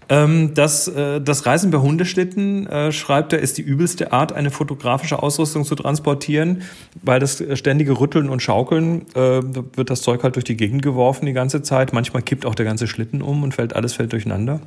Ähm, 0.08 0.54
das, 0.54 0.88
äh, 0.88 1.20
das 1.20 1.46
Reisen 1.46 1.70
per 1.70 1.82
Hundeschlitten, 1.82 2.66
äh, 2.66 2.92
schreibt 2.92 3.32
er, 3.32 3.38
ist 3.38 3.58
die 3.58 3.62
übelste 3.62 4.12
Art, 4.12 4.32
eine 4.32 4.50
fotografische 4.50 5.22
Ausrüstung 5.22 5.64
zu 5.64 5.74
transportieren, 5.74 6.62
weil 7.02 7.20
das 7.20 7.42
ständige 7.54 7.98
Rütteln 8.00 8.28
und 8.28 8.42
Schaukeln, 8.42 9.06
äh, 9.14 9.40
wird 9.76 9.90
das 9.90 10.02
Zeug 10.02 10.22
halt 10.22 10.34
durch 10.36 10.44
die 10.44 10.56
Gegend 10.56 10.82
geworfen 10.82 11.26
die 11.26 11.32
ganze 11.32 11.62
Zeit. 11.62 11.92
Manchmal 11.92 12.22
kippt 12.22 12.46
auch 12.46 12.54
der 12.54 12.66
ganze 12.66 12.86
Schlitten 12.86 13.22
um 13.22 13.42
und 13.42 13.54
fällt 13.54 13.76
alles 13.76 13.94
fällt 13.94 14.12
durcheinander. 14.12 14.60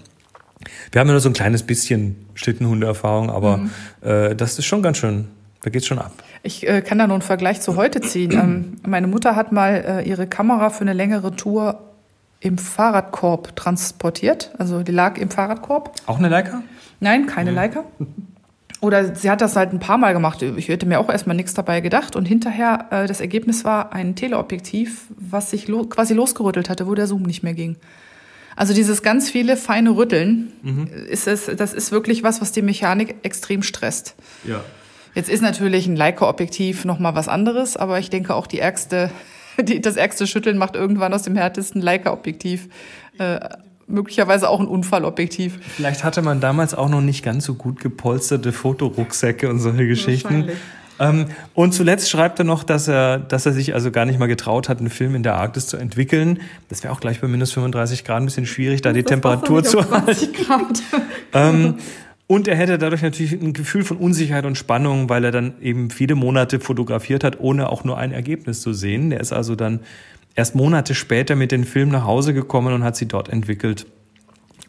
Wir 0.91 1.01
haben 1.01 1.07
ja 1.07 1.13
nur 1.13 1.22
so 1.22 1.29
ein 1.29 1.34
kleines 1.34 1.63
bisschen 1.63 2.25
Schlittenhundeerfahrung, 2.34 3.29
aber 3.29 3.57
mhm. 3.57 3.69
äh, 4.01 4.36
das 4.36 4.60
ist 4.60 4.65
schon 4.65 4.81
ganz 4.81 4.98
schön, 4.98 5.27
da 5.62 5.69
geht's 5.69 5.88
schon 5.88 6.00
ab. 6.00 6.12
Ich 6.43 6.67
äh, 6.67 6.81
kann 6.81 7.00
da 7.00 7.07
nur 7.07 7.15
einen 7.15 7.22
Vergleich 7.22 7.62
zu 7.62 7.75
heute 7.75 8.01
ziehen. 8.01 8.31
Ähm, 8.31 8.77
meine 8.86 9.07
Mutter 9.07 9.36
hat 9.36 9.51
mal 9.51 10.01
äh, 10.03 10.07
ihre 10.07 10.27
Kamera 10.27 10.69
für 10.69 10.81
eine 10.81 10.93
längere 10.93 11.36
Tour 11.36 11.79
im 12.39 12.57
Fahrradkorb 12.57 13.55
transportiert. 13.55 14.51
Also 14.60 14.84
die 14.84 14.91
lag 14.91 15.17
im 15.17 15.31
Fahrradkorb. 15.31 15.95
Auch 16.05 16.19
eine 16.19 16.29
Leica? 16.29 16.62
Nein, 17.00 17.25
keine 17.25 17.50
nee. 17.50 17.55
Leica. 17.55 17.84
Oder 18.81 19.15
sie 19.15 19.31
hat 19.31 19.41
das 19.41 19.55
halt 19.55 19.74
ein 19.74 19.79
paar 19.79 19.98
Mal 19.98 20.13
gemacht. 20.13 20.43
Ich 20.43 20.67
hätte 20.67 20.86
mir 20.86 21.00
auch 21.00 21.10
erstmal 21.10 21.36
nichts 21.36 21.55
dabei 21.55 21.81
gedacht. 21.81 22.15
Und 22.15 22.25
hinterher, 22.25 22.86
äh, 22.91 23.07
das 23.07 23.19
Ergebnis 23.19 23.65
war 23.65 23.93
ein 23.93 24.15
Teleobjektiv, 24.15 25.07
was 25.17 25.50
sich 25.50 25.67
lo 25.67 25.86
quasi 25.86 26.13
losgerüttelt 26.13 26.69
hatte, 26.69 26.86
wo 26.86 26.93
der 26.93 27.07
Zoom 27.07 27.24
nicht 27.24 27.41
mehr 27.41 27.55
ging. 27.55 27.77
Also 28.56 28.74
dieses 28.74 29.02
ganz 29.02 29.30
viele 29.30 29.58
feine 29.58 29.92
Rütteln, 29.92 30.52
mhm. 30.62 30.88
ist 31.10 31.28
es, 31.28 31.50
das 31.58 31.74
ist 31.74 31.92
wirklich 31.92 32.24
was, 32.24 32.42
was 32.42 32.52
die 32.52 32.62
Mechanik 32.62 33.16
extrem 33.24 33.64
stresst. 33.64 34.16
Ja. 34.46 34.64
Jetzt 35.14 35.30
ist 35.30 35.42
natürlich 35.42 35.88
ein 35.88 35.96
Leica-Objektiv 35.96 36.86
noch 36.86 37.00
mal 37.00 37.16
was 37.16 37.28
anderes, 37.28 37.78
aber 37.78 38.00
ich 38.00 38.10
denke 38.10 38.34
auch 38.34 38.48
die 38.48 38.60
ärgste, 38.60 39.12
die, 39.62 39.82
das 39.82 39.96
ärgste 39.98 40.28
Schütteln 40.28 40.58
macht 40.58 40.76
irgendwann 40.76 41.14
aus 41.14 41.24
dem 41.24 41.36
härtesten 41.36 41.82
Leica-Objektiv 41.82 42.70
äh, 43.18 43.40
möglicherweise 43.88 44.50
auch 44.50 44.60
ein 44.60 44.68
Unfallobjektiv. 44.68 45.60
Vielleicht 45.76 46.04
hatte 46.04 46.22
man 46.22 46.40
damals 46.40 46.74
auch 46.74 46.90
noch 46.90 47.02
nicht 47.02 47.24
ganz 47.24 47.46
so 47.46 47.54
gut 47.54 47.80
gepolsterte 47.80 48.52
Fotorucksäcke 48.52 49.50
und 49.50 49.60
solche 49.60 49.88
Geschichten. 49.88 50.34
Wahrscheinlich. 50.34 50.58
Ähm, 51.00 51.28
und 51.54 51.74
zuletzt 51.74 52.10
schreibt 52.10 52.40
er 52.40 52.46
noch, 52.46 52.64
dass 52.64 52.88
er, 52.88 53.20
dass 53.20 53.46
er 53.46 53.54
sich 53.54 53.74
also 53.74 53.92
gar 53.92 54.06
nicht 54.06 54.20
mal 54.20 54.28
getraut 54.28 54.70
hat, 54.70 54.80
einen 54.80 54.90
Film 54.90 55.16
in 55.16 55.24
der 55.24 55.36
Arktis 55.36 55.68
zu 55.68 55.78
entwickeln. 55.78 56.40
Das 56.70 56.84
wäre 56.84 56.94
auch 56.94 57.00
gleich 57.00 57.22
bei 57.22 57.28
minus 57.28 57.52
35 57.54 58.04
Grad 58.04 58.22
ein 58.22 58.25
bisschen 58.25 58.46
schwierig, 58.46 58.82
da 58.82 58.94
die 58.94 59.04
Temperatur 59.04 59.64
zu 59.64 59.90
halten. 59.90 60.30
ähm, 61.34 61.75
und 62.28 62.48
er 62.48 62.56
hätte 62.56 62.78
dadurch 62.78 63.04
natürlich 63.04 63.34
ein 63.34 63.54
Gefühl 63.54 63.84
von 63.84 63.98
Unsicherheit 63.98 64.46
und 64.46 64.58
Spannung, 64.58 65.10
weil 65.10 65.24
er 65.25 65.32
dann 65.32 65.54
eben 65.62 65.92
viele 65.92 66.16
Monate 66.16 66.60
fotografiert 66.60 67.24
hat, 67.24 67.40
ohne 67.40 67.70
auch 67.70 67.84
nur 67.84 67.98
ein 67.98 68.12
Ergebnis 68.12 68.62
zu 68.62 68.74
sehen. 68.74 69.12
Der 69.12 69.20
ist 69.20 69.32
also 69.32 69.56
dann 69.56 69.82
erst 70.34 70.56
Monate 70.56 70.96
später 70.96 71.36
mit 71.36 71.52
dem 71.52 71.66
Film 71.66 71.90
nach 71.90 72.06
Hause 72.06 72.34
gekommen 72.34 72.74
und 72.74 72.84
hat 72.84 72.96
sie 72.96 73.08
dort 73.08 73.30
entwickelt. 73.30 73.86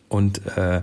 Und 0.08 0.42
äh, 0.56 0.82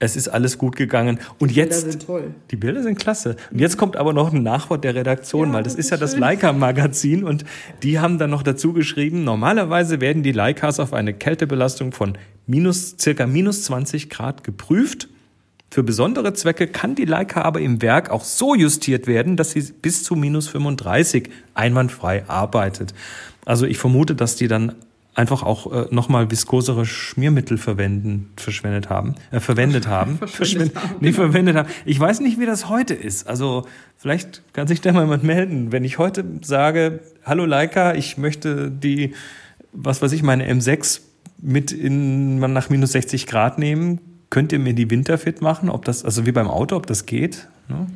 es 0.00 0.16
ist 0.16 0.28
alles 0.28 0.58
gut 0.58 0.76
gegangen. 0.76 1.20
Und 1.38 1.52
die 1.52 1.56
jetzt. 1.56 1.82
Bilder 1.82 1.92
sind 1.92 2.06
toll. 2.06 2.34
Die 2.50 2.56
Bilder 2.56 2.82
sind 2.82 2.98
klasse. 2.98 3.36
Und 3.52 3.60
jetzt 3.60 3.76
kommt 3.76 3.96
aber 3.96 4.12
noch 4.12 4.32
ein 4.32 4.42
Nachwort 4.42 4.82
der 4.82 4.94
Redaktion, 4.94 5.48
ja, 5.48 5.54
weil 5.54 5.62
das, 5.62 5.74
das 5.74 5.84
ist 5.84 5.90
ja 5.90 5.96
das 5.98 6.16
Leica-Magazin 6.16 7.22
und 7.22 7.44
die 7.82 8.00
haben 8.00 8.18
dann 8.18 8.30
noch 8.30 8.42
dazu 8.42 8.72
geschrieben, 8.72 9.22
normalerweise 9.24 10.00
werden 10.00 10.22
die 10.22 10.32
Leicas 10.32 10.80
auf 10.80 10.94
eine 10.94 11.12
Kältebelastung 11.12 11.92
von 11.92 12.18
minus, 12.46 12.96
circa 12.98 13.26
minus 13.26 13.64
20 13.64 14.10
Grad 14.10 14.42
geprüft. 14.42 15.08
Für 15.70 15.84
besondere 15.84 16.32
Zwecke 16.32 16.66
kann 16.66 16.96
die 16.96 17.04
Leica 17.04 17.42
aber 17.42 17.60
im 17.60 17.80
Werk 17.80 18.10
auch 18.10 18.24
so 18.24 18.54
justiert 18.56 19.06
werden, 19.06 19.36
dass 19.36 19.52
sie 19.52 19.60
bis 19.60 20.02
zu 20.02 20.16
minus 20.16 20.48
35 20.48 21.30
einwandfrei 21.54 22.24
arbeitet. 22.26 22.92
Also 23.44 23.66
ich 23.66 23.78
vermute, 23.78 24.14
dass 24.14 24.34
die 24.34 24.48
dann 24.48 24.74
einfach 25.20 25.42
auch 25.42 25.70
äh, 25.70 25.86
nochmal 25.90 26.30
viskosere 26.30 26.86
Schmiermittel 26.86 27.58
verwenden, 27.58 28.32
verschwendet 28.36 28.88
haben, 28.88 29.14
äh, 29.30 29.38
verwendet 29.38 29.86
haben. 29.86 30.18
verschwendet 30.18 30.74
haben. 30.74 30.96
Nee, 31.00 31.12
verwendet 31.12 31.56
haben. 31.56 31.68
Ich 31.84 32.00
weiß 32.00 32.20
nicht, 32.20 32.40
wie 32.40 32.46
das 32.46 32.70
heute 32.70 32.94
ist. 32.94 33.28
Also 33.28 33.66
vielleicht 33.96 34.42
kann 34.54 34.66
sich 34.66 34.80
da 34.80 34.92
mal 34.92 35.02
jemand 35.02 35.22
melden. 35.22 35.72
Wenn 35.72 35.84
ich 35.84 35.98
heute 35.98 36.24
sage, 36.40 37.00
hallo 37.22 37.44
Leica, 37.44 37.94
ich 37.94 38.16
möchte 38.16 38.70
die, 38.70 39.14
was 39.72 40.00
weiß 40.00 40.12
ich, 40.12 40.22
meine 40.22 40.50
M6 40.50 41.02
mit 41.42 41.70
in, 41.70 42.38
nach 42.38 42.70
minus 42.70 42.92
60 42.92 43.26
Grad 43.26 43.58
nehmen, 43.58 44.00
könnt 44.30 44.52
ihr 44.52 44.58
mir 44.58 44.72
die 44.72 44.90
Winterfit 44.90 45.42
machen? 45.42 45.68
Ob 45.68 45.84
das, 45.84 46.02
also 46.02 46.24
wie 46.24 46.32
beim 46.32 46.48
Auto, 46.48 46.76
ob 46.76 46.86
das 46.86 47.04
geht? 47.04 47.46
Ne? 47.68 47.86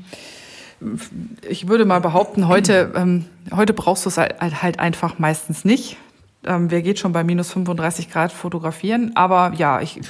Ich 1.48 1.68
würde 1.68 1.86
mal 1.86 2.00
behaupten, 2.00 2.48
heute, 2.48 2.92
ähm, 2.94 3.24
heute 3.50 3.72
brauchst 3.72 4.04
du 4.04 4.10
es 4.10 4.18
halt, 4.18 4.34
halt 4.40 4.78
einfach 4.78 5.18
meistens 5.18 5.64
nicht. 5.64 5.96
Ähm, 6.46 6.70
wer 6.70 6.82
geht 6.82 6.98
schon 6.98 7.12
bei 7.12 7.24
minus 7.24 7.52
35 7.52 8.10
Grad 8.10 8.32
fotografieren? 8.32 9.12
Aber 9.14 9.52
ja, 9.56 9.80
ich, 9.80 10.00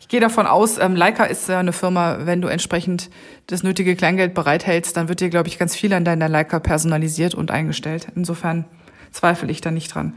ich 0.00 0.08
gehe 0.08 0.20
davon 0.20 0.46
aus, 0.46 0.78
ähm, 0.78 0.96
Leica 0.96 1.24
ist 1.24 1.48
ja 1.48 1.58
eine 1.58 1.72
Firma, 1.72 2.18
wenn 2.24 2.40
du 2.40 2.48
entsprechend 2.48 3.10
das 3.46 3.62
nötige 3.62 3.96
Kleingeld 3.96 4.34
bereithältst, 4.34 4.96
dann 4.96 5.08
wird 5.08 5.20
dir, 5.20 5.30
glaube 5.30 5.48
ich, 5.48 5.58
ganz 5.58 5.76
viel 5.76 5.92
an 5.92 6.04
deiner 6.04 6.28
Leica 6.28 6.60
personalisiert 6.60 7.34
und 7.34 7.50
eingestellt. 7.50 8.08
Insofern 8.14 8.64
zweifle 9.12 9.50
ich 9.50 9.60
da 9.60 9.70
nicht 9.70 9.94
dran. 9.94 10.14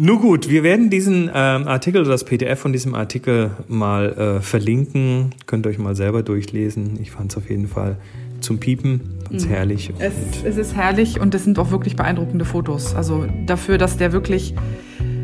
Nun 0.00 0.20
gut, 0.20 0.48
wir 0.48 0.62
werden 0.62 0.90
diesen 0.90 1.28
ähm, 1.34 1.66
Artikel 1.66 2.02
oder 2.02 2.10
das 2.10 2.22
PDF 2.22 2.60
von 2.60 2.72
diesem 2.72 2.94
Artikel 2.94 3.50
mal 3.66 4.12
äh, 4.12 4.40
verlinken. 4.40 5.34
Könnt 5.46 5.66
ihr 5.66 5.70
euch 5.70 5.78
mal 5.78 5.96
selber 5.96 6.22
durchlesen. 6.22 7.00
Ich 7.02 7.10
fand 7.10 7.32
es 7.32 7.36
auf 7.36 7.50
jeden 7.50 7.66
Fall 7.66 7.96
zum 8.40 8.58
Piepen. 8.58 9.00
Ganz 9.30 9.44
mhm. 9.44 9.50
herrlich. 9.50 9.92
Es, 9.98 10.14
es, 10.44 10.56
ist 10.56 10.74
herrlich 10.74 11.20
und 11.20 11.34
es 11.34 11.44
sind 11.44 11.58
auch 11.58 11.70
wirklich 11.70 11.96
beeindruckende 11.96 12.44
Fotos. 12.44 12.94
Also 12.94 13.26
dafür, 13.46 13.78
dass 13.78 13.96
der 13.96 14.12
wirklich 14.12 14.54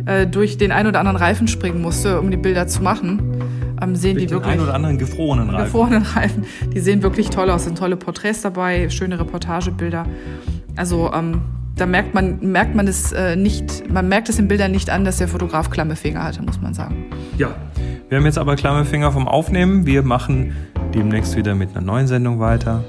äh, 0.06 0.26
durch 0.26 0.58
den 0.58 0.72
ein 0.72 0.86
oder 0.86 0.98
anderen 0.98 1.16
Reifen 1.16 1.48
springen 1.48 1.80
musste, 1.80 2.20
um 2.20 2.30
die 2.30 2.36
Bilder 2.36 2.66
zu 2.66 2.82
machen, 2.82 3.22
ähm, 3.80 3.96
sehen 3.96 4.14
durch 4.14 4.26
die 4.26 4.30
wirklich. 4.32 4.52
Den 4.52 4.60
ein 4.60 4.64
oder 4.64 4.74
anderen 4.74 4.98
gefrorenen 4.98 5.50
Reifen. 5.50 5.64
Gefrorenen 5.64 6.02
Reifen. 6.02 6.44
Die 6.74 6.80
sehen 6.80 7.02
wirklich 7.02 7.30
toll 7.30 7.50
aus. 7.50 7.64
Sind 7.64 7.78
tolle 7.78 7.96
Porträts 7.96 8.42
dabei, 8.42 8.90
schöne 8.90 9.18
Reportagebilder. 9.18 10.06
Also 10.76 11.10
ähm, 11.12 11.40
da 11.76 11.86
merkt 11.86 12.14
man, 12.14 12.38
merkt 12.40 12.74
man 12.74 12.86
es 12.86 13.12
äh, 13.12 13.36
nicht, 13.36 13.90
man 13.90 14.08
merkt 14.08 14.28
es 14.28 14.38
in 14.38 14.48
Bildern 14.48 14.70
nicht 14.70 14.90
an, 14.90 15.04
dass 15.04 15.18
der 15.18 15.28
Fotograf 15.28 15.70
klamme 15.70 15.96
Finger 15.96 16.22
hatte, 16.22 16.42
muss 16.42 16.60
man 16.60 16.74
sagen. 16.74 17.06
Ja, 17.36 17.54
wir 18.08 18.18
haben 18.18 18.26
jetzt 18.26 18.38
aber 18.38 18.54
klamme 18.56 18.84
Finger 18.84 19.10
vom 19.10 19.26
Aufnehmen. 19.26 19.86
Wir 19.86 20.02
machen 20.02 20.52
demnächst 20.94 21.36
wieder 21.36 21.54
mit 21.54 21.70
einer 21.70 21.80
neuen 21.80 22.06
Sendung 22.06 22.38
weiter. 22.38 22.84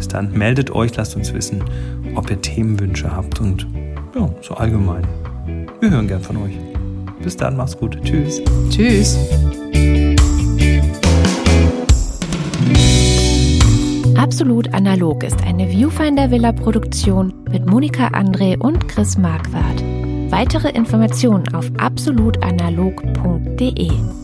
Bis 0.00 0.08
dann, 0.08 0.32
meldet 0.32 0.70
euch, 0.70 0.96
lasst 0.96 1.14
uns 1.14 1.34
wissen, 1.34 1.62
ob 2.14 2.30
ihr 2.30 2.40
Themenwünsche 2.40 3.14
habt 3.14 3.38
und 3.38 3.66
ja, 4.14 4.30
so 4.40 4.54
allgemein. 4.54 5.06
Wir 5.78 5.90
hören 5.90 6.08
gern 6.08 6.22
von 6.22 6.38
euch. 6.38 6.56
Bis 7.22 7.36
dann, 7.36 7.58
mach's 7.58 7.76
gut. 7.76 7.98
Tschüss. 8.02 8.40
Tschüss. 8.70 9.18
Absolut 14.16 14.72
Analog 14.72 15.22
ist 15.22 15.44
eine 15.44 15.68
Viewfinder 15.68 16.30
Villa 16.30 16.52
Produktion 16.52 17.34
mit 17.50 17.66
Monika 17.66 18.06
André 18.06 18.58
und 18.58 18.88
Chris 18.88 19.18
Marquardt. 19.18 19.84
Weitere 20.30 20.70
Informationen 20.70 21.54
auf 21.54 21.70
absolutanalog.de. 21.76 24.19